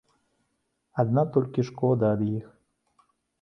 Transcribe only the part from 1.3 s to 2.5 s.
толькі шкода ад іх.